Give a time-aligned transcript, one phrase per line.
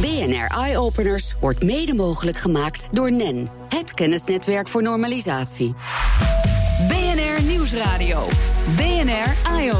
[0.00, 5.74] BNR Eye Openers wordt mede mogelijk gemaakt door NEN, het kennisnetwerk voor normalisatie.
[6.88, 8.26] BNR Nieuwsradio.
[8.76, 9.72] BNR Eye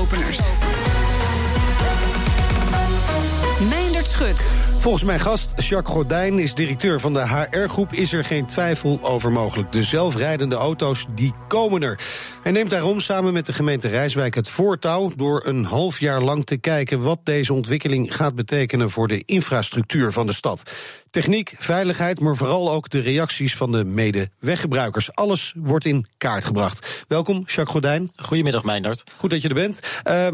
[4.09, 4.53] Schut.
[4.79, 7.93] Volgens mijn gast, Jacques Gordijn, is directeur van de HR-groep...
[7.93, 9.73] is er geen twijfel over mogelijk.
[9.73, 12.01] De zelfrijdende auto's, die komen er.
[12.43, 15.13] Hij neemt daarom samen met de gemeente Rijswijk het voortouw...
[15.17, 18.91] door een half jaar lang te kijken wat deze ontwikkeling gaat betekenen...
[18.91, 20.71] voor de infrastructuur van de stad.
[21.11, 25.15] Techniek, veiligheid, maar vooral ook de reacties van de mede-weggebruikers.
[25.15, 27.05] Alles wordt in kaart gebracht.
[27.09, 28.13] Welkom, Jacques Gordijn.
[28.17, 29.05] Goedemiddag, Meindert.
[29.17, 30.03] Goed dat je er bent.
[30.09, 30.27] Uh,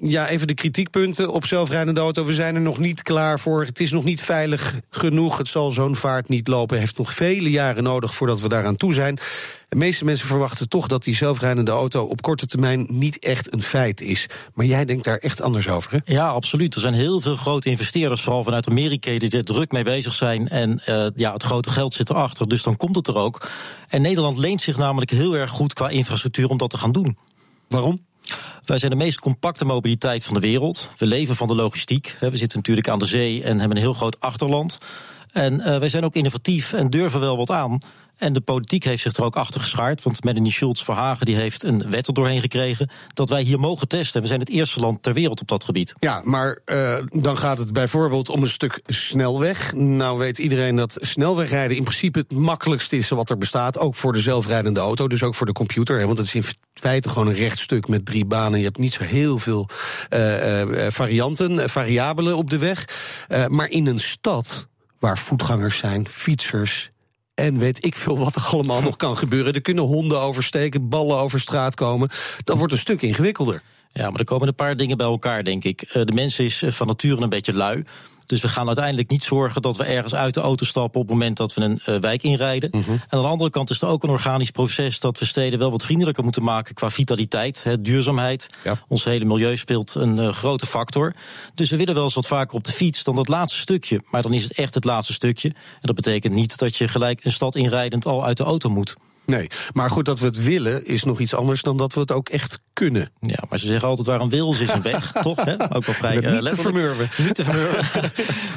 [0.00, 2.24] ja, even de kritiekpunten op zelfrijdende auto.
[2.24, 3.64] We zijn er nog niet klaar voor.
[3.64, 5.38] Het is nog niet veilig genoeg.
[5.38, 6.76] Het zal zo'n vaart niet lopen.
[6.76, 9.18] Het heeft nog vele jaren nodig voordat we daaraan toe zijn.
[9.68, 13.62] De meeste mensen verwachten toch dat die zelfrijdende auto op korte termijn niet echt een
[13.62, 14.26] feit is.
[14.54, 15.98] Maar jij denkt daar echt anders over, hè?
[16.12, 16.74] Ja, absoluut.
[16.74, 20.48] Er zijn heel veel grote investeerders, vooral vanuit Amerika, die er druk mee bezig zijn.
[20.48, 23.48] En uh, ja, het grote geld zit erachter, dus dan komt het er ook.
[23.88, 27.16] En Nederland leent zich namelijk heel erg goed qua infrastructuur om dat te gaan doen.
[27.68, 28.06] Waarom?
[28.64, 30.90] Wij zijn de meest compacte mobiliteit van de wereld.
[30.96, 32.16] We leven van de logistiek.
[32.20, 34.78] We zitten natuurlijk aan de zee en hebben een heel groot achterland.
[35.32, 37.78] En uh, wij zijn ook innovatief en durven wel wat aan.
[38.18, 40.02] En de politiek heeft zich er ook achter geschaard.
[40.02, 42.90] Want Melanie Schultz Verhagen die heeft een wet er doorheen gekregen.
[43.14, 44.20] dat wij hier mogen testen.
[44.20, 45.94] We zijn het eerste land ter wereld op dat gebied.
[45.98, 49.74] Ja, maar uh, dan gaat het bijvoorbeeld om een stuk snelweg.
[49.74, 53.78] Nou weet iedereen dat snelwegrijden in principe het makkelijkste is wat er bestaat.
[53.78, 55.98] Ook voor de zelfrijdende auto, dus ook voor de computer.
[55.98, 58.58] Hè, want het is in feite gewoon een rechtstuk met drie banen.
[58.58, 59.68] Je hebt niet zo heel veel
[60.10, 62.84] uh, uh, varianten, variabelen op de weg.
[63.48, 66.90] maar in een stad waar voetgangers zijn, fietsers
[67.38, 69.54] en weet ik veel wat er allemaal nog kan gebeuren.
[69.54, 72.08] Er kunnen honden oversteken, ballen over straat komen.
[72.44, 73.62] Dat wordt een stuk ingewikkelder.
[73.88, 75.92] Ja, maar er komen een paar dingen bij elkaar, denk ik.
[75.92, 77.84] De mens is van nature een beetje lui.
[78.28, 81.16] Dus we gaan uiteindelijk niet zorgen dat we ergens uit de auto stappen op het
[81.16, 82.70] moment dat we een uh, wijk inrijden.
[82.72, 82.94] Mm -hmm.
[82.94, 85.70] En aan de andere kant is er ook een organisch proces dat we steden wel
[85.70, 88.46] wat vriendelijker moeten maken qua vitaliteit, hè, duurzaamheid.
[88.64, 88.78] Ja.
[88.88, 91.14] Ons hele milieu speelt een uh, grote factor.
[91.54, 94.00] Dus we willen wel eens wat vaker op de fiets dan dat laatste stukje.
[94.10, 95.48] Maar dan is het echt het laatste stukje.
[95.48, 98.96] En dat betekent niet dat je gelijk een stad inrijdend al uit de auto moet.
[99.28, 102.12] Nee, maar goed, dat we het willen is nog iets anders dan dat we het
[102.12, 103.10] ook echt kunnen.
[103.20, 105.44] Ja, maar ze zeggen altijd waar een wil is een weg, toch?
[105.44, 105.52] Hè?
[105.52, 107.08] Ook wel vrij uh, niet te vermurwen.
[107.16, 107.84] Niet te vermurwen.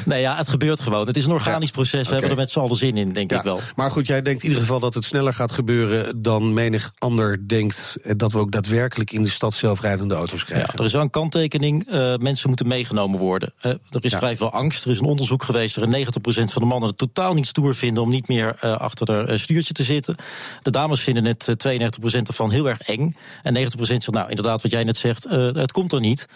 [0.06, 1.08] nee, ja, het gebeurt gewoon.
[1.08, 1.74] Het is een organisch ja.
[1.74, 1.92] proces.
[1.92, 2.12] We okay.
[2.12, 3.38] hebben er met z'n allen zin in, denk ja.
[3.38, 3.60] ik wel.
[3.76, 7.48] Maar goed, jij denkt in ieder geval dat het sneller gaat gebeuren dan menig ander
[7.48, 7.96] denkt.
[8.18, 10.70] Dat we ook daadwerkelijk in de stad zelfrijdende auto's krijgen.
[10.72, 11.88] Ja, er is wel een kanttekening.
[11.88, 13.54] Uh, mensen moeten meegenomen worden.
[13.58, 14.84] Uh, er is vrij veel angst.
[14.84, 18.04] Er is een onderzoek geweest waarin 90% van de mannen het totaal niet stoer vinden
[18.04, 20.16] om niet meer achter het stuurtje te zitten.
[20.62, 23.16] De dames vinden het 92% ervan heel erg eng.
[23.42, 26.28] En 90% zegt, nou inderdaad, wat jij net zegt, uh, het komt er niet.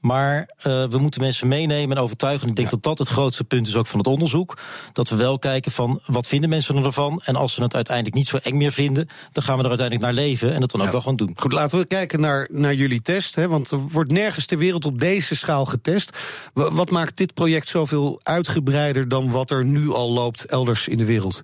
[0.00, 2.48] Maar uh, we moeten mensen meenemen en overtuigen.
[2.48, 2.74] Ik denk ja.
[2.74, 4.58] dat dat het grootste punt is ook van het onderzoek.
[4.92, 7.22] Dat we wel kijken van wat vinden mensen ervan.
[7.24, 10.06] En als ze het uiteindelijk niet zo eng meer vinden, dan gaan we er uiteindelijk
[10.06, 10.86] naar leven en het dan ja.
[10.86, 11.32] ook wel gewoon doen.
[11.36, 13.34] Goed, laten we kijken naar, naar jullie test.
[13.34, 16.18] Hè, want er wordt nergens ter wereld op deze schaal getest.
[16.52, 21.04] Wat maakt dit project zoveel uitgebreider dan wat er nu al loopt elders in de
[21.04, 21.42] wereld?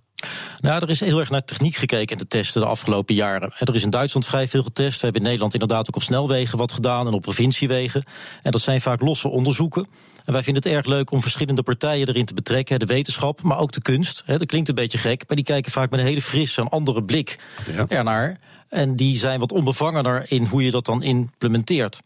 [0.56, 3.53] Nou, er is heel erg naar techniek gekeken in de testen de afgelopen jaren.
[3.59, 4.97] Er is in Duitsland vrij veel getest.
[4.97, 8.04] We hebben in Nederland inderdaad ook op snelwegen wat gedaan en op provinciewegen.
[8.43, 9.87] En dat zijn vaak losse onderzoeken.
[10.25, 12.78] En wij vinden het erg leuk om verschillende partijen erin te betrekken.
[12.78, 14.22] De wetenschap, maar ook de kunst.
[14.27, 17.04] Dat klinkt een beetje gek, maar die kijken vaak met een hele frisse en andere
[17.04, 17.38] blik
[17.75, 17.87] ja.
[17.88, 18.38] ernaar.
[18.69, 22.00] En die zijn wat onbevangener in hoe je dat dan implementeert.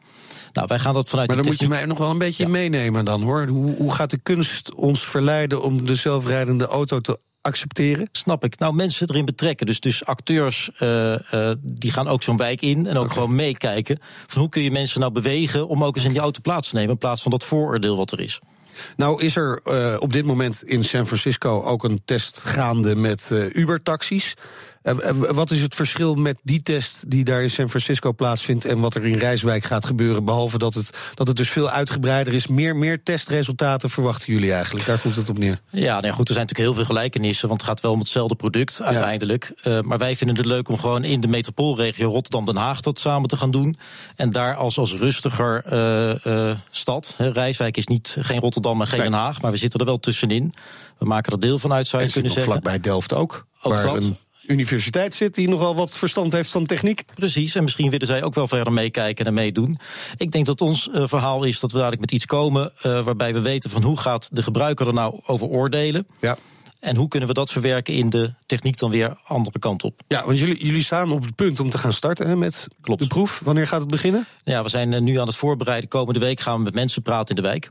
[0.52, 1.28] Nou, wij gaan dat vanuit.
[1.28, 2.48] Maar dan de moet je mij nog wel een beetje ja.
[2.48, 3.46] meenemen dan hoor.
[3.46, 8.08] Hoe, hoe gaat de kunst ons verleiden om de zelfrijdende auto te accepteren?
[8.12, 8.58] Snap ik.
[8.58, 9.66] Nou, mensen erin betrekken.
[9.66, 13.14] Dus, dus acteurs uh, uh, die gaan ook zo'n wijk in en ook okay.
[13.14, 13.98] gewoon meekijken.
[14.26, 16.74] Van hoe kun je mensen nou bewegen om ook eens in die auto plaats te
[16.74, 18.40] nemen in plaats van dat vooroordeel wat er is.
[18.96, 23.30] Nou is er uh, op dit moment in San Francisco ook een test gaande met
[23.52, 24.34] Uber-taxis.
[24.82, 28.80] Uh, wat is het verschil met die test die daar in San Francisco plaatsvindt en
[28.80, 30.24] wat er in Rijswijk gaat gebeuren?
[30.24, 32.46] Behalve dat het, dat het dus veel uitgebreider is.
[32.46, 34.86] Meer, meer testresultaten verwachten jullie eigenlijk?
[34.86, 35.60] Daar komt het op neer.
[35.70, 38.34] Ja, nee, goed, er zijn natuurlijk heel veel gelijkenissen, want het gaat wel om hetzelfde
[38.34, 39.52] product uiteindelijk.
[39.62, 39.76] Ja.
[39.76, 43.28] Uh, maar wij vinden het leuk om gewoon in de metropoolregio Rotterdam-Den Haag dat samen
[43.28, 43.78] te gaan doen.
[44.16, 45.64] En daar als, als rustiger
[46.26, 47.14] uh, stad.
[47.16, 49.08] Hè, Rijswijk is niet, geen Rotterdam en geen nee.
[49.08, 50.54] Den Haag, maar we zitten er wel tussenin.
[50.98, 52.52] We maken er deel van uit, zou je en kunnen zeggen.
[52.52, 53.46] vlakbij Delft ook.
[53.62, 54.02] Ook dat.
[54.02, 54.16] Een
[54.50, 57.04] universiteit zit die nogal wat verstand heeft van techniek.
[57.14, 59.78] Precies, en misschien willen zij ook wel verder meekijken en meedoen.
[60.16, 63.32] Ik denk dat ons uh, verhaal is dat we dadelijk met iets komen uh, waarbij
[63.32, 66.06] we weten van hoe gaat de gebruiker er nou over oordelen.
[66.20, 66.36] Ja.
[66.80, 70.00] En hoe kunnen we dat verwerken in de techniek dan weer andere kant op?
[70.08, 73.00] Ja, want jullie, jullie staan op het punt om te gaan starten hè, met Klopt.
[73.00, 73.40] de proef.
[73.44, 74.26] Wanneer gaat het beginnen?
[74.44, 75.88] Ja, we zijn nu aan het voorbereiden.
[75.88, 77.70] Komende week gaan we met mensen praten in de wijk.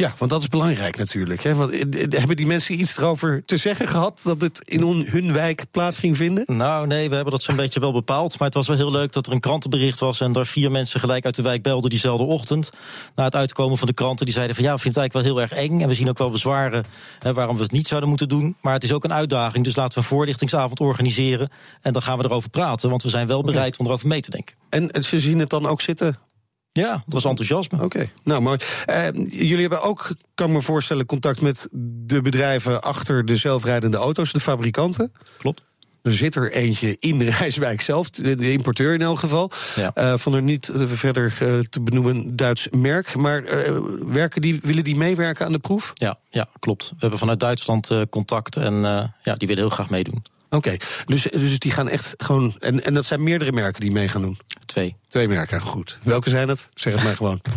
[0.00, 1.42] Ja, want dat is belangrijk natuurlijk.
[1.42, 1.54] Hè?
[1.54, 1.72] Want,
[2.10, 6.16] hebben die mensen iets erover te zeggen gehad dat het in hun wijk plaats ging
[6.16, 6.44] vinden?
[6.46, 8.38] Nou, nee, we hebben dat zo'n beetje wel bepaald.
[8.38, 11.00] Maar het was wel heel leuk dat er een krantenbericht was en daar vier mensen
[11.00, 12.70] gelijk uit de wijk belden diezelfde ochtend.
[13.14, 15.46] Na het uitkomen van de kranten, die zeiden van ja, we vinden het eigenlijk wel
[15.46, 15.80] heel erg eng.
[15.80, 16.84] En we zien ook wel bezwaren
[17.18, 18.56] hè, waarom we het niet zouden moeten doen.
[18.60, 21.50] Maar het is ook een uitdaging, dus laten we een voorlichtingsavond organiseren.
[21.82, 24.30] En dan gaan we erover praten, want we zijn wel bereid om erover mee te
[24.30, 24.56] denken.
[24.68, 26.18] En ze zien het dan ook zitten
[26.72, 27.82] ja, dat was enthousiasme.
[27.82, 28.58] Oké, nou mooi.
[28.90, 31.68] Uh, jullie hebben ook, kan me voorstellen, contact met
[32.06, 35.12] de bedrijven achter de zelfrijdende auto's, de fabrikanten.
[35.38, 35.62] Klopt.
[36.02, 39.50] Er zit er eentje in de Rijswijk zelf, de importeur in elk geval.
[39.76, 39.92] Ja.
[39.94, 41.36] Uh, van er niet uh, verder
[41.70, 43.14] te benoemen Duits merk.
[43.14, 43.44] Maar
[44.06, 45.92] werken die, willen die meewerken aan de proef?
[45.94, 46.88] Ja, ja, klopt.
[46.88, 48.74] We hebben vanuit Duitsland contact en
[49.22, 50.22] ja, die willen heel graag meedoen.
[50.50, 50.76] Oké,
[51.06, 52.54] dus, dus die gaan echt gewoon.
[52.58, 54.38] En, en dat zijn meerdere merken die mee gaan doen?
[54.66, 54.96] Twee.
[55.08, 55.98] Twee merken, goed.
[56.02, 56.68] Welke zijn het?
[56.74, 57.40] Zeg het maar gewoon.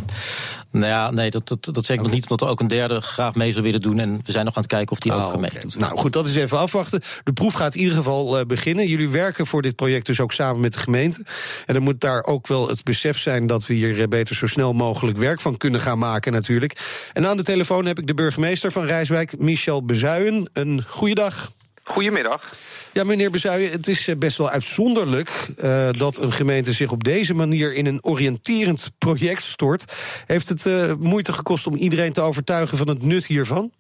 [0.74, 3.02] Nou ja, nee, dat, dat, dat zeg ik nog niet, omdat er ook een derde
[3.02, 4.00] graag mee zou willen doen.
[4.00, 5.78] En we zijn nog aan het kijken of die ook oh, mee doet.
[5.78, 7.02] Nou goed, dat is even afwachten.
[7.24, 8.88] De proef gaat in ieder geval uh, beginnen.
[8.88, 11.26] Jullie werken voor dit project dus ook samen met de gemeente.
[11.66, 14.48] En dan moet daar ook wel het besef zijn dat we hier eh, beter zo
[14.48, 17.10] snel mogelijk werk van kunnen gaan maken, natuurlijk.
[17.14, 20.50] En aan de telefoon heb ik de burgemeester van Rijswijk, Michel Bezuijen.
[20.54, 21.52] Een goeiedag.
[21.84, 22.46] Goedemiddag.
[22.94, 27.04] Ja, meneer Bezuijen, het is eh, best wel uitzonderlijk uh, dat een gemeente zich op
[27.04, 29.94] deze manier in een oriënterend project stort.
[30.26, 33.72] Heeft het uh, moeite gekost om iedereen te overtuigen van het nut hiervan?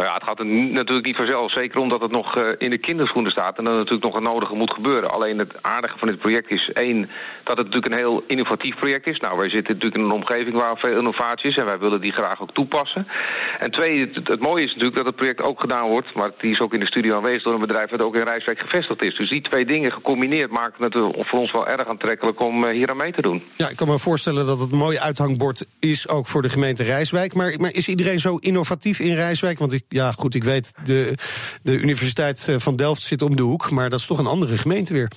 [0.00, 1.52] Nou ja, het gaat natuurlijk niet vanzelf.
[1.52, 4.54] Zeker omdat het nog uh, in de kinderschoenen staat en er natuurlijk nog een nodige
[4.54, 5.10] moet gebeuren.
[5.10, 7.10] Alleen het aardige van dit project is één,
[7.44, 9.18] dat het natuurlijk een heel innovatief project is.
[9.18, 12.12] Nou, wij zitten natuurlijk in een omgeving waar veel innovatie is en wij willen die
[12.12, 13.06] graag ook toepassen.
[13.58, 16.60] En twee, het, mooie is natuurlijk dat het project ook gedaan wordt, maar die is
[16.60, 19.16] ook in de studio aanwezig door een bedrijf dat ook in Rijswijk gevestigd is.
[19.16, 20.94] Dus die twee dingen gecombineerd maken het
[21.28, 23.42] voor ons wel erg aantrekkelijk om uh, hier aan mee te doen.
[23.56, 26.82] Ja, ik kan me voorstellen dat het een mooi uithangbord is ook voor de gemeente
[26.82, 27.34] Rijswijk.
[27.34, 29.58] Maar, maar is iedereen zo innovatief in Rijswijk?
[29.58, 31.14] Want ik ja, goed, ik weet, de,
[31.62, 34.58] de Universiteit eh, van Delft zit om de hoek, maar dat is toch een andere
[34.58, 35.08] gemeente weer.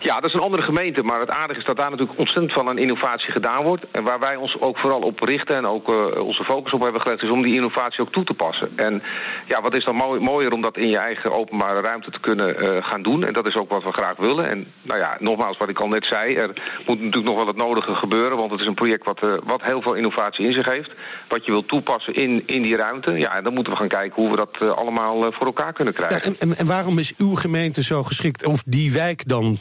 [0.00, 2.68] Ja, dat is een andere gemeente, maar het aardige is dat daar natuurlijk ontzettend van
[2.68, 3.84] een innovatie gedaan wordt.
[3.90, 7.00] En waar wij ons ook vooral op richten en ook uh, onze focus op hebben
[7.00, 8.72] gelegd, is om die innovatie ook toe te passen.
[8.76, 9.02] En
[9.46, 12.48] ja, wat is dan mooi, mooier om dat in je eigen openbare ruimte te kunnen
[12.48, 13.24] uh, gaan doen?
[13.24, 14.50] En dat is ook wat we graag willen.
[14.50, 17.56] En nou ja, nogmaals, wat ik al net zei, er moet natuurlijk nog wel het
[17.56, 20.72] nodige gebeuren, want het is een project wat, uh, wat heel veel innovatie in zich
[20.72, 20.90] heeft.
[21.28, 23.10] Wat je wilt toepassen in, in die ruimte.
[23.10, 26.32] Ja, en dan moeten we gaan kijken hoe we dat allemaal voor elkaar kunnen krijgen.
[26.32, 29.56] Ja, en, en, waarom is uw gemeente zo geschikt, of die wijk dan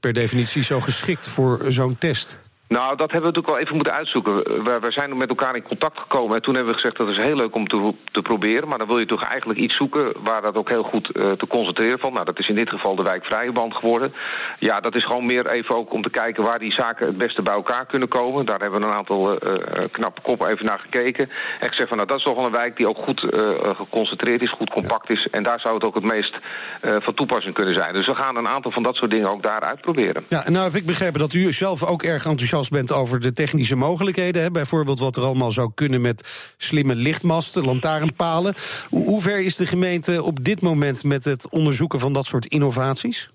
[0.00, 2.38] per definitie zo geschikt voor zo'n test?
[2.76, 4.34] Nou, dat hebben we natuurlijk wel even moeten uitzoeken.
[4.64, 7.16] We, we zijn met elkaar in contact gekomen en toen hebben we gezegd dat is
[7.16, 8.68] heel leuk om te, te proberen.
[8.68, 11.46] Maar dan wil je toch eigenlijk iets zoeken waar dat ook heel goed uh, te
[11.46, 12.12] concentreren valt.
[12.12, 14.12] Nou, dat is in dit geval de wijkvrije band geworden.
[14.58, 17.42] Ja, dat is gewoon meer even ook om te kijken waar die zaken het beste
[17.42, 18.46] bij elkaar kunnen komen.
[18.46, 19.52] Daar hebben we een aantal uh,
[19.90, 21.30] knappe koppen even naar gekeken.
[21.60, 23.30] En gezegd van nou, dat is toch wel een wijk die ook goed uh,
[23.76, 25.28] geconcentreerd is, goed compact is.
[25.30, 26.36] En daar zou het ook het meest
[26.80, 27.92] van toepassing kunnen zijn.
[27.92, 30.24] Dus we gaan een aantal van dat soort dingen ook daar uitproberen.
[30.28, 33.32] Ja, en nou heb ik begrepen dat u zelf ook erg enthousiast bent over de
[33.32, 34.42] technische mogelijkheden.
[34.42, 34.50] Hè?
[34.50, 38.54] Bijvoorbeeld wat er allemaal zou kunnen met slimme lichtmasten, lantaarnpalen.
[38.88, 43.30] Hoe ver is de gemeente op dit moment met het onderzoeken van dat soort innovaties?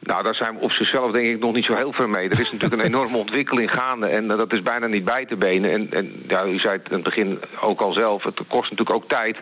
[0.00, 2.28] Nou, daar zijn we op zichzelf denk ik nog niet zo heel veel mee.
[2.28, 5.70] Er is natuurlijk een enorme ontwikkeling gaande en dat is bijna niet bij te benen.
[5.70, 8.96] En, en ja, u zei het in het begin ook al zelf, het kost natuurlijk
[8.96, 9.36] ook tijd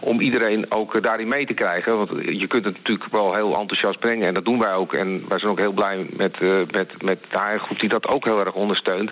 [0.00, 1.96] om iedereen ook daarin mee te krijgen.
[1.96, 4.92] Want je kunt het natuurlijk wel heel enthousiast brengen en dat doen wij ook.
[4.92, 8.24] En wij zijn ook heel blij met, uh, met, met de HR-groep die dat ook
[8.24, 9.10] heel erg ondersteunt.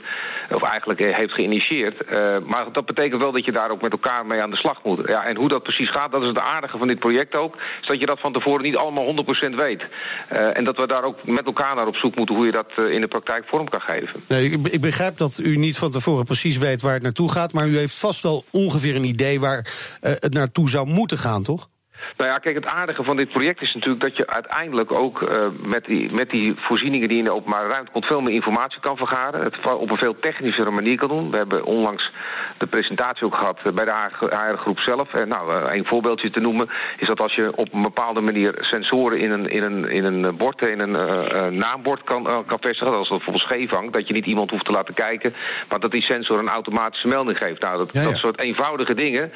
[0.50, 2.11] Of eigenlijk heeft geïnitieerd.
[2.46, 5.08] Maar dat betekent wel dat je daar ook met elkaar mee aan de slag moet.
[5.08, 7.56] Ja, en hoe dat precies gaat, dat is het aardige van dit project ook.
[7.80, 9.14] Is dat je dat van tevoren niet allemaal
[9.50, 9.82] 100% weet.
[10.28, 12.90] En dat we daar ook met elkaar naar op zoek moeten hoe je dat eh,
[12.90, 14.25] in de praktijk vorm kan geven.
[14.28, 17.52] Nee, ik, ik, begrijp dat u niet van tevoren precies weet waar het naartoe gaat,
[17.52, 21.42] maar u heeft vast wel ongeveer een idee waar uh, het naartoe zou moeten gaan,
[21.42, 21.68] toch?
[22.16, 25.47] Nou ja, kijk, het aardige van dit project is natuurlijk dat je uiteindelijk ook uh,
[25.62, 28.97] met, die, met die voorzieningen die in de openbare ruimte komt, veel meer informatie kan
[28.97, 29.42] vergaren.
[29.42, 31.30] Het op een veel technischere manier kan doen.
[31.30, 32.12] We hebben onlangs
[32.58, 33.94] de presentatie ook gehad bij de
[34.30, 35.14] HR-groep zelf.
[35.14, 38.54] En nou, uh, een voorbeeldje te noemen is dat als je op een bepaalde manier
[38.60, 42.96] sensoren in een, in een, in een bord, in een uh, naambord kan, kan vestigen,
[42.96, 45.34] als dat bijvoorbeeld scheef hangt, dat je niet iemand hoeft te laten kijken,
[45.68, 47.60] maar dat die sensor een automatische melding geeft.
[47.60, 48.06] Nou, dat, ja, ja.
[48.06, 49.32] dat soort eenvoudige dingen,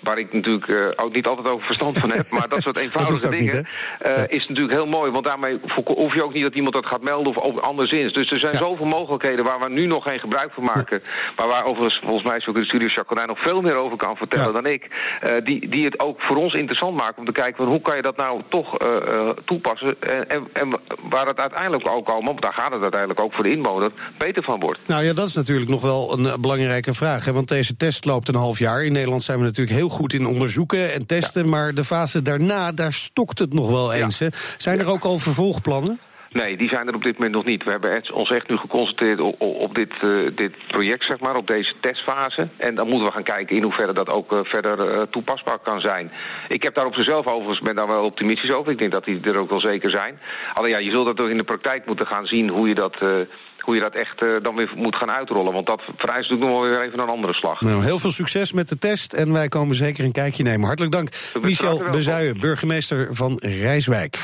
[0.00, 2.18] waar ik natuurlijk ook niet altijd over verstand van heb.
[2.40, 3.66] Maar dat soort eenvoudige dingen
[4.26, 5.10] is natuurlijk heel mooi.
[5.10, 8.12] Want daarmee hoef je ook niet dat iemand dat gaat melden of, of anderszins.
[8.12, 11.02] Dus er zijn zoveel mogelijkheden waar we nu nog geen gebruik van maken.
[11.36, 13.96] Maar waar overigens volgens mij is ook in de studio Jacques nog veel meer over
[13.96, 14.82] kan vertellen dan ik.
[15.44, 18.02] die, die het ook voor ons interessant maken om te kijken van hoe kan je
[18.02, 18.76] dat nou toch
[19.44, 20.00] toepassen.
[20.00, 23.44] En, en, en, waar het uiteindelijk ook allemaal, want daar gaat het uiteindelijk ook voor
[23.44, 24.82] de inwoner, beter van wordt.
[24.86, 27.24] Nou ja, dat is natuurlijk nog wel een belangrijke vraag.
[27.24, 27.32] Hè?
[27.32, 28.84] Want deze test loopt een half jaar.
[28.84, 31.48] In Nederland zijn we natuurlijk heel goed in onderzoeken en testen.
[31.48, 34.18] Maar de fase daarna, daar stokt het nog wel eens.
[34.18, 34.26] Hè?
[34.56, 36.00] Zijn er ook al vervolgplannen?
[36.32, 37.64] Nee, die zijn er op dit moment nog niet.
[37.64, 41.46] We hebben ons echt nu geconcentreerd op, op dit, uh, dit project, zeg maar, op
[41.46, 42.48] deze testfase.
[42.56, 45.80] En dan moeten we gaan kijken in hoeverre dat ook uh, verder uh, toepasbaar kan
[45.80, 46.12] zijn.
[46.48, 48.72] Ik heb daar op zichzelf overigens, ben daar wel optimistisch over.
[48.72, 50.18] Ik denk dat die er ook wel zeker zijn.
[50.54, 52.96] Alleen ja, je zult dat ook in de praktijk moeten gaan zien hoe je dat
[53.60, 55.52] hoe je dat echt uh, dan weer moet gaan uitrollen.
[55.52, 57.60] Want dat vereist natuurlijk nog wel weer even een andere slag.
[57.60, 60.66] Nou, heel veel succes met de test en wij komen zeker een kijkje nemen.
[60.66, 61.08] Hartelijk dank,
[61.40, 64.18] Michel Bezuijen, burgemeester van Rijswijk.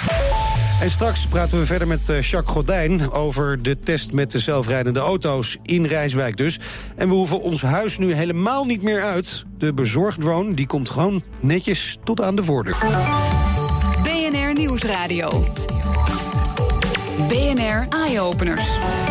[0.80, 5.00] En straks praten we verder met eh, Jacques Godijn over de test met de zelfrijdende
[5.00, 6.58] auto's in Rijswijk dus.
[6.96, 9.44] En we hoeven ons huis nu helemaal niet meer uit.
[9.58, 12.76] De bezorgdrone die komt gewoon netjes tot aan de voordeur.
[14.02, 15.44] BNR Nieuwsradio.
[17.28, 18.64] BNR Eye-Openers.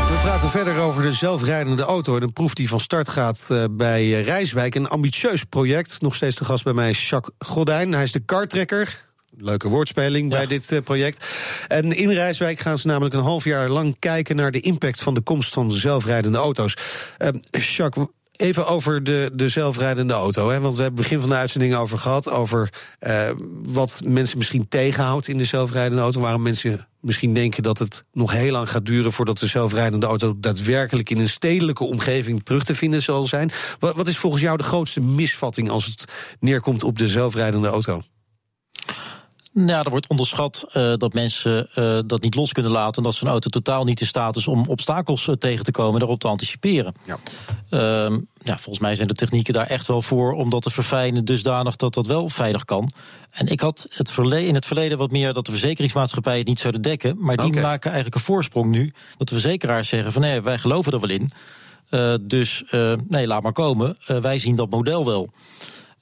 [0.08, 3.64] We praten verder over de zelfrijdende auto en een proef die van start gaat eh,
[3.72, 4.76] bij eh, Rijswijk.
[4.76, 6.02] Een ambitieus project.
[6.02, 7.94] Nog steeds de gast bij mij Jacques Godijn.
[7.94, 9.05] Hij is de kartrekker.
[9.38, 11.26] Leuke woordspeling bij dit uh, project.
[11.68, 15.14] En in Rijswijk gaan ze namelijk een half jaar lang kijken naar de impact van
[15.14, 16.78] de komst van de zelfrijdende auto's.
[17.18, 20.50] Uh, Jacques, Even over de, de zelfrijdende auto.
[20.50, 20.60] Hè?
[20.60, 22.30] Want we hebben het begin van de uitzending over gehad.
[22.30, 23.30] Over uh,
[23.64, 26.22] wat mensen misschien tegenhoudt in de zelfrijdende auto.
[26.22, 30.40] Waarom mensen misschien denken dat het nog heel lang gaat duren voordat de zelfrijdende auto
[30.40, 33.52] daadwerkelijk in een stedelijke omgeving terug te vinden zal zijn.
[33.80, 36.06] Wat, wat is volgens jou de grootste misvatting als het
[36.40, 38.02] neerkomt op de zelfrijdende auto?
[39.58, 42.98] Nou, er wordt onderschat uh, dat mensen uh, dat niet los kunnen laten.
[42.98, 45.94] En dat zo'n auto totaal niet in staat is om obstakels uh, tegen te komen
[45.94, 46.94] en daarop te anticiperen.
[47.06, 47.18] Ja.
[47.70, 51.26] Uh, ja, volgens mij zijn de technieken daar echt wel voor om dat te verfijnen,
[51.26, 52.90] dusdanig dat dat wel veilig kan.
[53.32, 56.60] En ik had het verleden, in het verleden wat meer dat de verzekeringsmaatschappijen het niet
[56.60, 57.16] zouden dekken.
[57.20, 57.62] Maar die okay.
[57.62, 58.94] maken eigenlijk een voorsprong nu.
[59.18, 61.32] Dat de verzekeraars zeggen van nee, wij geloven er wel in.
[62.22, 62.64] dus
[63.08, 63.98] nee, laat maar komen.
[64.22, 65.30] wij zien dat model wel.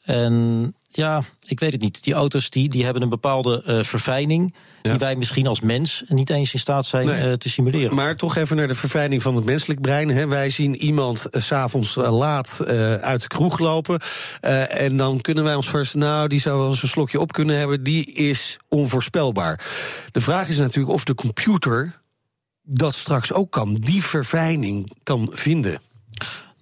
[0.03, 2.03] En ja, ik weet het niet.
[2.03, 4.53] Die auto's die, die hebben een bepaalde uh, verfijning.
[4.81, 4.89] Ja.
[4.89, 7.29] Die wij misschien als mens niet eens in staat zijn nee.
[7.29, 7.95] uh, te simuleren.
[7.95, 10.09] Maar toch even naar de verfijning van het menselijk brein.
[10.09, 10.27] Hè.
[10.27, 12.59] Wij zien iemand uh, s'avonds laat
[13.01, 13.99] uit de kroeg lopen.
[14.69, 17.57] en dan kunnen wij ons voorstellen, nou, die zou wel eens een slokje op kunnen
[17.57, 17.83] hebben.
[17.83, 19.59] Die is onvoorspelbaar.
[20.11, 22.01] De vraag is natuurlijk of de computer
[22.63, 23.73] dat straks ook kan.
[23.73, 25.79] Die verfijning kan vinden.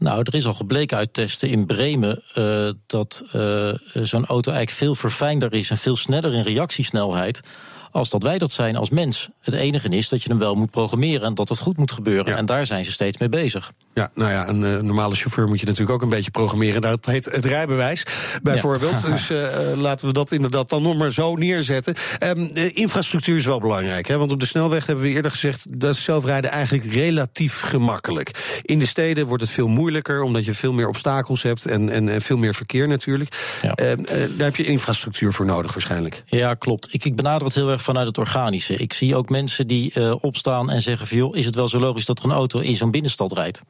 [0.02, 4.72] Nou, er is al gebleken uit testen in Bremen uh, dat uh, zo'n auto eigenlijk
[4.72, 7.42] veel verfijnder is en veel sneller in reactiesnelheid
[7.92, 9.30] als dat wij dat zijn als mens.
[9.42, 12.32] Het enige is dat je hem wel moet programmeren en dat dat goed moet gebeuren.
[12.32, 12.38] Ja.
[12.38, 13.72] En daar zijn ze steeds mee bezig.
[13.94, 16.82] Ja, nou ja, een uh, normale chauffeur moet je natuurlijk ook een beetje programmeren.
[16.82, 18.06] Dat heet het rijbewijs,
[18.44, 19.02] bijvoorbeeld.
[19.02, 19.10] Ja.
[19.10, 21.96] dus uh, laten we dat inderdaad dan nog maar zo neerzetten.
[22.24, 25.80] Um, de infrastructuur is wel belangrijk, hè, want op de snelweg hebben we eerder gezegd...
[25.80, 28.62] dat is zelfrijden eigenlijk relatief gemakkelijk.
[28.62, 31.66] In de steden wordt het veel moeilijker, omdat je veel meer obstakels hebt...
[31.66, 33.58] en, en, en veel meer verkeer natuurlijk.
[33.62, 33.78] Ja.
[33.80, 36.24] Uh, daar heb je infrastructuur voor nodig waarschijnlijk.
[36.26, 36.94] Ja, klopt.
[36.94, 38.76] Ik, ik benader het heel erg vanuit het organische.
[38.76, 41.18] Ik zie ook mensen die opstaan en zeggen van...
[41.18, 43.62] joh, is het wel zo logisch dat er een auto in zo'n binnenstad rijdt?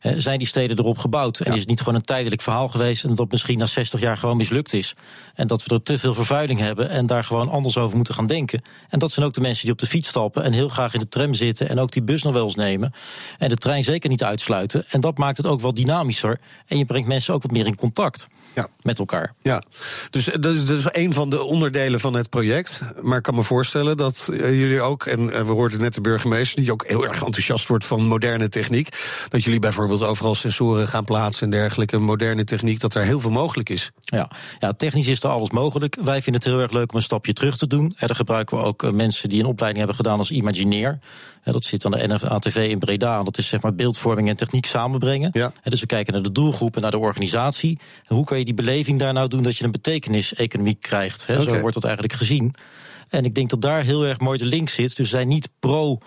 [0.00, 1.40] Zijn die steden erop gebouwd?
[1.40, 1.52] En ja.
[1.52, 3.04] is het niet gewoon een tijdelijk verhaal geweest...
[3.04, 4.94] en dat misschien na 60 jaar gewoon mislukt is?
[5.34, 6.88] En dat we er te veel vervuiling hebben...
[6.88, 8.62] en daar gewoon anders over moeten gaan denken.
[8.88, 10.42] En dat zijn ook de mensen die op de fiets stappen...
[10.42, 12.92] en heel graag in de tram zitten en ook die bus nog wel eens nemen...
[13.38, 14.84] en de trein zeker niet uitsluiten.
[14.88, 16.40] En dat maakt het ook wel dynamischer.
[16.66, 18.68] En je brengt mensen ook wat meer in contact ja.
[18.82, 19.34] met elkaar.
[19.42, 19.62] Ja,
[20.10, 22.80] dus dat is, dat is een van de onderdelen van het project.
[23.00, 25.06] Maar ik kan me voorstellen dat jullie ook...
[25.06, 26.60] en we hoorden net de burgemeester...
[26.60, 28.88] die ook heel erg enthousiast wordt van moderne techniek...
[29.28, 31.98] dat jullie bijvoorbeeld overal sensoren gaan plaatsen en dergelijke...
[31.98, 33.90] moderne techniek, dat er heel veel mogelijk is.
[34.00, 35.98] Ja, ja technisch is er alles mogelijk.
[36.04, 37.94] Wij vinden het heel erg leuk om een stapje terug te doen.
[37.96, 40.98] En daar gebruiken we ook mensen die een opleiding hebben gedaan als imagineer.
[41.42, 43.22] Dat zit aan de NFATV in Breda.
[43.22, 45.30] Dat is zeg maar beeldvorming en techniek samenbrengen.
[45.32, 45.52] Ja.
[45.62, 47.78] Dus we kijken naar de doelgroep en naar de organisatie.
[48.04, 51.26] En hoe kan je die beleving daar nou doen dat je een betekenis-economie krijgt?
[51.26, 51.40] Hè?
[51.40, 51.54] Okay.
[51.54, 52.54] Zo wordt dat eigenlijk gezien.
[53.08, 54.96] En ik denk dat daar heel erg mooi de link zit.
[54.96, 55.98] Dus zij niet pro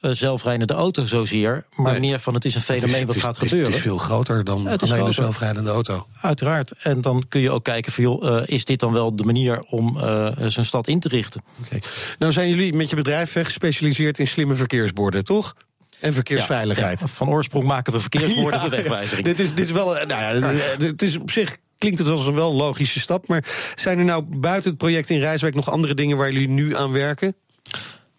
[0.00, 2.00] uh, zelfrijdende auto zozeer, maar nee.
[2.00, 3.66] meer van het is een fenomeen is, wat is, gaat gebeuren.
[3.66, 5.06] Het is veel groter dan ja, alleen groter.
[5.06, 6.06] de zelfrijdende auto.
[6.20, 6.72] Uiteraard.
[6.72, 9.60] En dan kun je ook kijken van, joh, uh, is dit dan wel de manier
[9.60, 11.42] om uh, zo'n stad in te richten?
[11.64, 11.82] Okay.
[12.18, 15.54] Nou zijn jullie met je bedrijf gespecialiseerd in slimme verkeersborden, toch?
[16.00, 16.98] En verkeersveiligheid.
[16.98, 17.12] Ja, ja.
[17.12, 19.24] Van oorsprong maken we verkeersborden ja, de wegwijzering.
[19.26, 20.48] Dit is, dit is wel, nou ja,
[20.78, 23.28] het is op zich klinkt het als een wel logische stap.
[23.28, 26.76] Maar zijn er nou buiten het project in Rijswijk nog andere dingen waar jullie nu
[26.76, 27.34] aan werken?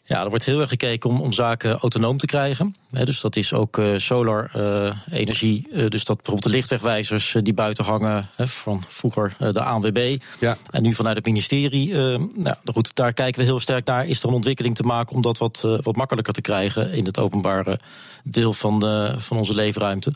[0.10, 2.76] Ja, er wordt heel erg gekeken om, om zaken autonoom te krijgen.
[2.90, 5.68] dus dat is ook uh, solar uh, energie.
[5.72, 10.18] Uh, dus dat bijvoorbeeld de lichtwegwijzers die buiten hangen, van vroeger de ANWB.
[10.40, 10.58] Ja.
[10.70, 11.94] En nu vanuit het ministerie.
[11.94, 14.08] nou, goed, daar kijken we heel sterk naar.
[14.08, 17.20] Is er een ontwikkeling te maken om dat wat, wat makkelijker te krijgen in het
[17.20, 17.80] openbare
[18.24, 20.14] deel van, de, van onze leefruimte?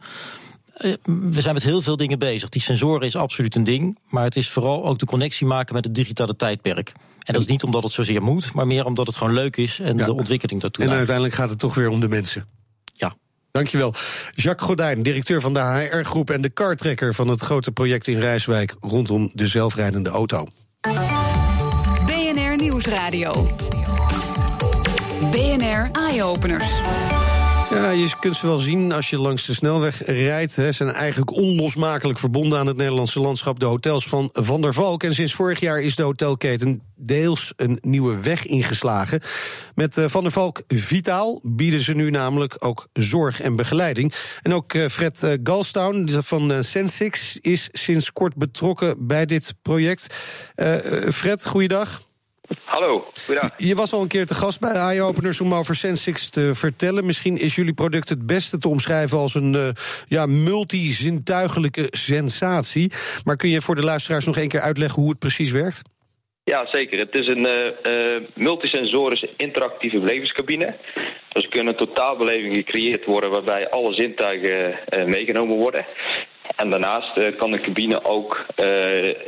[0.82, 2.50] Eh, we zijn met heel veel dingen bezig.
[2.50, 4.00] Die sensoren is absoluut een ding.
[4.10, 6.94] Maar het is vooral ook de connectie maken met het digitale tijdperk.
[7.22, 9.80] En dat is niet omdat het zozeer moet, maar meer omdat het gewoon leuk is
[9.80, 10.84] en de ontwikkeling daartoe.
[10.84, 12.48] En uiteindelijk gaat het toch weer om de mensen.
[12.94, 13.16] Ja.
[13.52, 13.94] Dankjewel.
[14.36, 18.76] Jacques Godijn, directeur van de HR-groep en de cartrekker van het grote project in Rijswijk
[18.80, 20.48] rondom de zelfrijdende auto.
[22.06, 23.56] BNR Nieuwsradio.
[25.32, 26.72] BNR Eye Openers.
[27.72, 30.52] Ja, je kunt ze wel zien als je langs de snelweg rijdt.
[30.52, 33.60] Ze zijn eigenlijk onlosmakelijk verbonden aan het Nederlandse landschap.
[33.60, 35.04] De hotels van Van der Valk.
[35.04, 39.22] En sinds vorig jaar is de hotelketen deels een nieuwe weg ingeslagen.
[39.76, 44.14] Met eh, Van der Valk Vitaal bieden ze nu namelijk ook zorg en begeleiding.
[44.42, 50.14] En ook eh, Fred eh, Galstown van Sensix is sinds kort betrokken bij dit project.
[51.12, 52.10] Fred, goeiedag.
[52.66, 53.52] Hallo, goedendag.
[53.58, 57.06] Je was al een keer te gast bij Eye Openers om over Sensix te vertellen.
[57.06, 59.70] Misschien is jullie product het beste te omschrijven als een uh,
[60.08, 62.92] ja, multizintuigelijke sensatie.
[63.24, 65.82] Maar kun je voor de luisteraars nog één keer uitleggen hoe het precies werkt?
[66.44, 67.00] Ja, zeker.
[67.00, 67.48] Het is een
[67.90, 70.78] uh, multisensorische interactieve belevingscabine.
[71.30, 75.86] Dus er kunnen totaalbelevingen gecreëerd worden waarbij alle zintuigen uh, meegenomen worden.
[76.56, 78.66] En daarnaast uh, kan de cabine ook uh,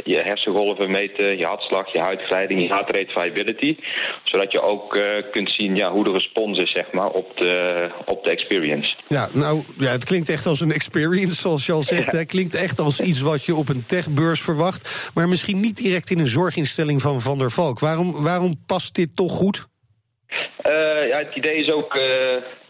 [0.03, 3.77] je hersengolven meten, je hartslag, je huidgeleiding, je heart rate variability.
[4.23, 7.89] Zodat je ook uh, kunt zien ja, hoe de respons is zeg maar, op, de,
[8.05, 8.95] op de experience.
[9.07, 12.11] Ja, nou, ja, het klinkt echt als een experience, zoals je al zegt.
[12.11, 15.11] Het klinkt echt als iets wat je op een techbeurs verwacht.
[15.13, 17.79] Maar misschien niet direct in een zorginstelling van Van der Valk.
[17.79, 19.71] Waarom, waarom past dit toch goed?
[21.09, 21.99] ja, het idee is ook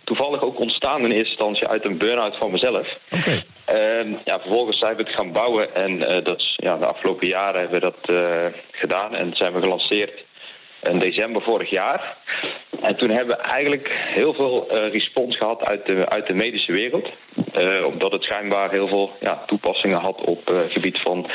[0.03, 2.87] toevallig ook ontstaan in eerste instantie uit een burn-out van mezelf.
[3.11, 3.43] Oké.
[3.73, 7.27] Uh, ja, vervolgens zijn we het gaan bouwen en uh, dat is, ja, de afgelopen
[7.27, 10.23] jaren hebben we dat uh, gedaan en zijn we gelanceerd
[10.81, 12.17] in december vorig jaar.
[12.81, 16.71] En toen hebben we eigenlijk heel veel uh, respons gehad uit de, uit de medische
[16.71, 17.09] wereld.
[17.85, 21.29] Omdat het schijnbaar heel veel ja, toepassingen had op het gebied van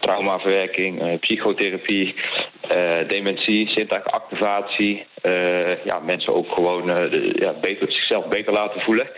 [0.00, 2.14] traumaverwerking, psychotherapie,
[3.08, 5.06] dementie, zintuigactivatie.
[5.84, 9.10] ja, mensen ook gewoon de, ja, beter, zichzelf beter laten voelen.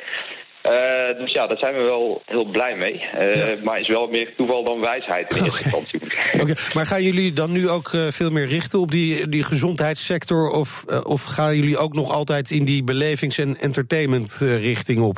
[0.62, 2.94] Uh, dus ja, daar zijn we wel heel blij mee.
[2.94, 3.56] Uh, ja.
[3.62, 6.00] Maar is wel meer toeval dan wijsheid in eerste instantie.
[6.42, 6.54] Okay.
[6.72, 10.50] Maar gaan jullie dan nu ook uh, veel meer richten op die, die gezondheidssector?
[10.50, 15.16] Of, of gaan jullie ook nog altijd in die belevings- en entertainment-richting op?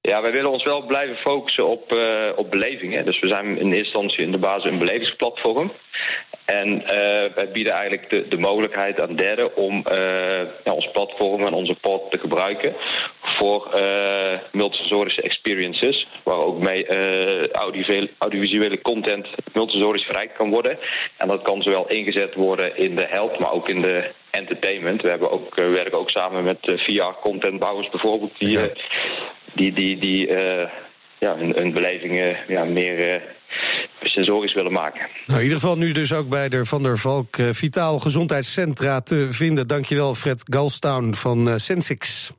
[0.00, 3.04] Ja, wij willen ons wel blijven focussen op, uh, op belevingen.
[3.04, 5.72] Dus we zijn in eerste instantie in de basis een belevingsplatform.
[6.46, 6.88] En uh,
[7.34, 11.74] wij bieden eigenlijk de, de mogelijkheid aan derden om uh, ja, ons platform en onze
[11.74, 12.74] pod te gebruiken
[13.20, 16.86] voor uh, multisensorische experiences, waar ook mee
[17.52, 20.78] audiovisuele, audiovisuele content multisensorisch verrijkt kan worden.
[21.16, 25.02] En dat kan zowel ingezet worden in de health, maar ook in de entertainment.
[25.02, 28.58] We hebben ook, werken ook samen met VR-contentbouwers bijvoorbeeld, die,
[29.54, 30.26] die, die, die
[31.18, 33.22] ja, hun, hun belevingen ja, meer
[34.00, 35.08] sensorisch willen maken.
[35.26, 39.00] Nou, in ieder geval nu dus ook bij de Van der Valk uh, Vitaal Gezondheidscentra
[39.00, 39.66] te vinden.
[39.66, 42.32] Dankjewel Fred Galstown van uh, Sensix.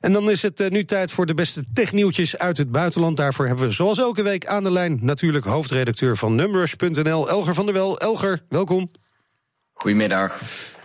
[0.00, 3.16] En dan is het uh, nu tijd voor de beste technieuwtjes uit het buitenland.
[3.16, 7.64] Daarvoor hebben we zoals elke week aan de lijn natuurlijk hoofdredacteur van Numbers.nl, Elger van
[7.64, 7.98] der Wel.
[7.98, 8.90] Elger, welkom.
[9.72, 10.40] Goedemiddag.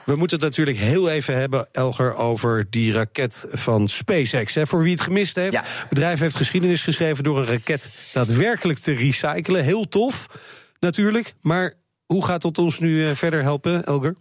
[0.10, 4.54] We moeten het natuurlijk heel even hebben, Elger, over die raket van SpaceX.
[4.54, 4.68] Hè.
[4.68, 5.64] Voor wie het gemist heeft, ja.
[5.66, 9.64] het bedrijf heeft geschiedenis geschreven door een raket daadwerkelijk te recyclen.
[9.64, 10.28] Heel tof,
[10.80, 11.34] natuurlijk.
[11.42, 11.74] Maar
[12.06, 14.16] hoe gaat het ons nu uh, verder helpen, Elger?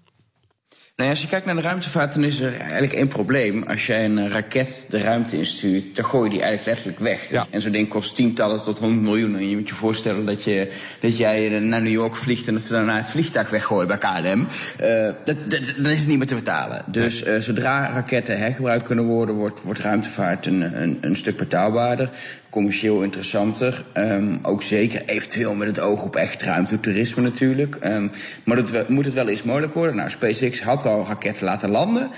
[0.99, 3.63] Nou als je kijkt naar de ruimtevaart, dan is er eigenlijk één probleem.
[3.63, 7.31] Als jij een raket de ruimte instuurt, dan gooi je die eigenlijk letterlijk weg.
[7.31, 7.47] Ja.
[7.51, 9.37] En zo'n ding kost tientallen tot honderd miljoen.
[9.37, 12.63] En je moet je voorstellen dat, je, dat jij naar New York vliegt en dat
[12.63, 14.47] ze daarna het vliegtuig weggooien bij KLM.
[14.81, 16.85] Uh, dat, dat, dan is het niet meer te betalen.
[16.87, 22.11] Dus uh, zodra raketten hergebruikt kunnen worden, wordt, wordt ruimtevaart een, een, een stuk betaalbaarder
[22.51, 23.85] commercieel interessanter.
[23.95, 27.79] Um, ook zeker eventueel met het oog op echt ruimtetoerisme natuurlijk.
[27.85, 28.11] Um,
[28.45, 29.97] maar dat moet het wel eens mogelijk worden.
[29.97, 32.11] Nou, SpaceX had al raketten laten landen.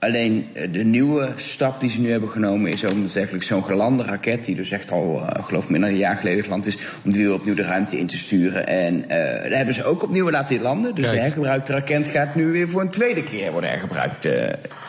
[0.00, 4.44] Alleen de nieuwe stap die ze nu hebben genomen is om eigenlijk zo'n gelande raket,
[4.44, 7.34] die dus echt al, uh, geloof ik, een jaar geleden geland is, om die weer
[7.34, 8.66] opnieuw de ruimte in te sturen.
[8.66, 10.94] En uh, daar hebben ze ook opnieuw laten landen.
[10.94, 11.16] Dus Kijk.
[11.16, 14.32] de hergebruikte raket gaat nu weer voor een tweede keer worden hergebruikt uh,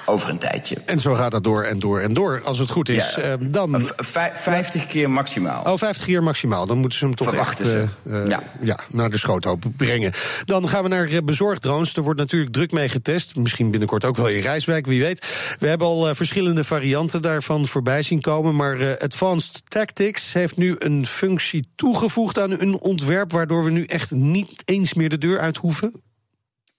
[0.05, 0.77] over een tijdje.
[0.85, 2.41] En zo gaat dat door en door en door.
[2.43, 3.21] Als het goed is, Ja.
[3.21, 3.81] eh, dan.
[3.95, 5.63] Vij- 50 keer maximaal.
[5.63, 6.65] Oh, 50 keer maximaal.
[6.65, 8.43] Dan moeten ze hem toch Verwachten echt eh, eh, Ja.
[8.61, 10.11] ja, naar de schoothoop brengen.
[10.45, 11.95] Dan gaan we naar eh, bezorgdrones.
[11.95, 13.35] Er wordt natuurlijk druk mee getest.
[13.35, 15.55] Misschien binnenkort ook wel in Rijswijk, wie weet.
[15.59, 18.55] We hebben al eh, verschillende varianten daarvan voorbij zien komen.
[18.55, 23.31] Maar eh, Advanced Tactics heeft nu een functie toegevoegd aan hun ontwerp...
[23.31, 26.01] waardoor we nu echt niet eens meer de deur uit hoeven.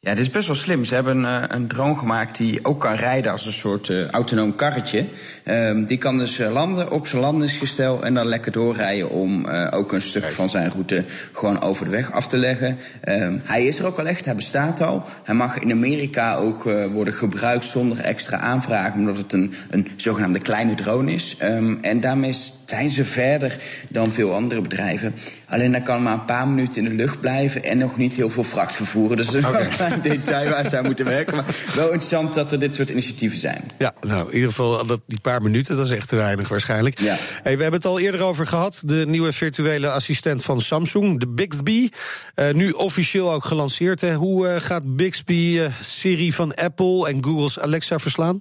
[0.03, 0.85] Ja, dit is best wel slim.
[0.85, 4.55] Ze hebben uh, een drone gemaakt die ook kan rijden als een soort uh, autonoom
[4.55, 5.05] karretje.
[5.45, 9.93] Um, die kan dus uh, landen op zijn landingsgestel en dan lekker doorrijden om ook
[9.93, 12.79] een stuk van zijn route gewoon over de weg af te leggen.
[13.09, 15.05] Um, hij is er ook al echt, hij bestaat al.
[15.25, 20.41] Hij mag in Amerika ook worden gebruikt zonder extra aanvraag, omdat het een, een zogenaamde
[20.41, 21.37] kleine drone is.
[21.43, 23.59] Um, en daarmee zijn ze verder
[23.89, 25.15] dan veel andere bedrijven.
[25.51, 28.31] Alleen dan kan maar een paar minuten in de lucht blijven en nog niet heel
[28.31, 29.17] veel vracht vervoeren.
[29.17, 31.35] Dus dat is wel een klein detail waar ze aan moeten werken.
[31.35, 33.63] Maar wel interessant dat er dit soort initiatieven zijn.
[33.79, 37.01] Ja, nou, in ieder geval dat, die paar minuten, dat is echt te weinig waarschijnlijk.
[37.01, 37.17] Ja.
[37.43, 38.83] Hey, we hebben het al eerder over gehad.
[38.85, 41.89] De nieuwe virtuele assistent van Samsung, de Bixby.
[42.35, 44.01] Uh, nu officieel ook gelanceerd.
[44.01, 44.15] Hè.
[44.15, 48.41] Hoe uh, gaat Bixby uh, Siri van Apple en Google's Alexa verslaan?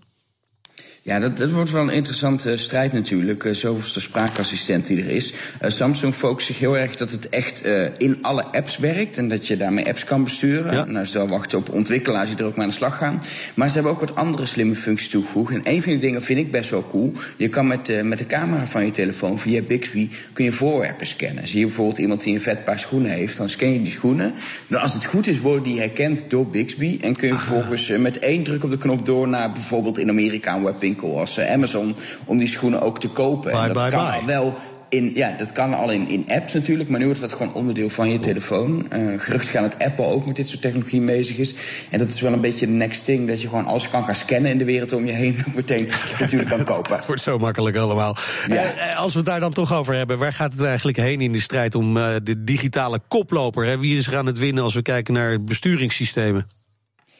[1.01, 3.43] Ja, dat, dat wordt wel een interessante strijd natuurlijk.
[3.43, 5.33] Uh, zoveelste spraakassistent die er is.
[5.61, 9.17] Uh, Samsung focust zich heel erg dat het echt uh, in alle apps werkt.
[9.17, 10.73] En dat je daarmee apps kan besturen.
[10.73, 10.85] Ja.
[10.85, 13.23] Nou, ze wel wachten op ontwikkelaars die er ook mee aan de slag gaan.
[13.53, 15.53] Maar ze hebben ook wat andere slimme functies toegevoegd.
[15.53, 17.13] En een van die dingen vind ik best wel cool.
[17.37, 21.07] Je kan met, uh, met de camera van je telefoon via Bixby kun je voorwerpen
[21.07, 21.47] scannen.
[21.47, 24.33] Zie je bijvoorbeeld iemand die een vet paar schoenen heeft, dan scan je die schoenen.
[24.67, 26.97] Dan als het goed is, worden die herkend door Bixby.
[27.01, 30.53] En kun je vervolgens met één druk op de knop door naar bijvoorbeeld in Amerika
[30.53, 33.51] een webwinkel als uh, Amazon om die schoenen ook te kopen.
[33.51, 34.19] Bye, en dat bye, kan bye.
[34.19, 34.55] al wel.
[34.89, 37.89] In, ja, dat kan al in, in apps natuurlijk, maar nu wordt dat gewoon onderdeel
[37.89, 38.87] van je telefoon.
[38.93, 41.53] Uh, gerucht gaan dat Apple ook met dit soort technologie bezig is.
[41.89, 44.15] En dat is wel een beetje de next thing, dat je gewoon alles kan gaan
[44.15, 46.95] scannen in de wereld om je heen ook meteen natuurlijk kan kopen.
[46.95, 48.15] Het wordt zo makkelijk allemaal.
[48.47, 48.63] Ja.
[48.63, 51.31] Eh, als we het daar dan toch over hebben, waar gaat het eigenlijk heen in
[51.31, 53.65] de strijd om uh, de digitale koploper?
[53.65, 53.77] Hè?
[53.77, 56.47] Wie is er aan het winnen als we kijken naar besturingssystemen?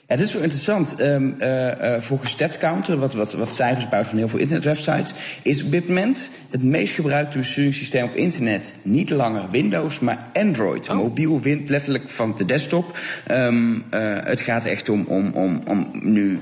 [0.09, 1.01] Ja, dit is wel interessant.
[1.01, 5.63] Um, uh, uh, volgens StatCounter, wat, wat, wat cijfers buiten van heel veel internetwebsites, is
[5.63, 10.89] op dit moment het meest gebruikte besturingssysteem op internet niet langer Windows, maar Android.
[10.89, 10.95] Oh.
[10.95, 12.99] Mobiel wint letterlijk van de desktop.
[13.31, 13.81] Um, uh,
[14.23, 16.41] het gaat echt om, om, om, om nu 37,91%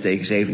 [0.00, 0.52] tegen 37,93%.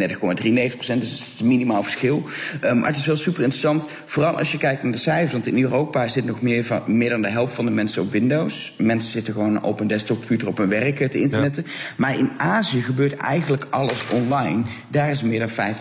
[0.78, 2.22] Dus het is een minimaal verschil.
[2.64, 3.86] Um, maar het is wel super interessant.
[4.04, 5.32] Vooral als je kijkt naar de cijfers.
[5.32, 8.12] Want in Europa zit nog meer, van, meer dan de helft van de mensen op
[8.12, 8.74] Windows.
[8.78, 11.64] Mensen zitten gewoon op een desktopcomputer op hun werk internetten.
[11.66, 11.70] Ja.
[11.96, 14.62] Maar in Azië gebeurt eigenlijk alles online.
[14.88, 15.74] Daar is meer dan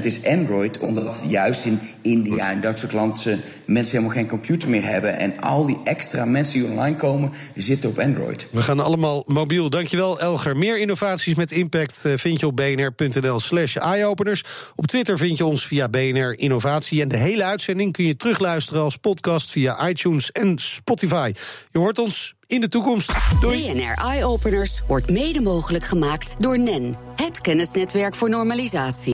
[0.00, 0.78] 50% is Android.
[0.78, 5.18] Omdat juist in India en dat soort landen mensen helemaal geen computer meer hebben.
[5.18, 8.48] En al die extra mensen die online komen, zitten op Android.
[8.50, 9.70] We gaan allemaal mobiel.
[9.70, 10.56] Dankjewel, Elger.
[10.56, 14.44] Meer innovaties met impact eh, vind je op bnr.nl slash eyeopeners.
[14.76, 17.00] Op Twitter vind je ons via BNR Innovatie.
[17.00, 21.32] En de hele uitzending kun je terugluisteren als podcast via iTunes en Spotify.
[21.70, 23.12] Je hoort ons in de toekomst.
[23.40, 23.72] Doei.
[23.72, 29.12] BNR Eye Openers wordt mede mogelijk gemaakt door NEN, het kennisnetwerk voor normalisatie.